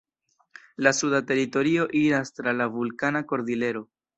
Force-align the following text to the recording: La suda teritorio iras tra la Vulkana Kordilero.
La 0.87 0.93
suda 0.99 1.19
teritorio 1.33 1.87
iras 2.01 2.35
tra 2.39 2.57
la 2.59 2.71
Vulkana 2.79 3.25
Kordilero. 3.35 3.89